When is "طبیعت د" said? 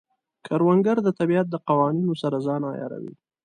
1.19-1.55